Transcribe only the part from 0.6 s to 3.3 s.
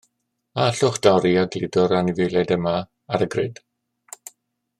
A allwch dorri a gludo'r anifeiliaid yma ar y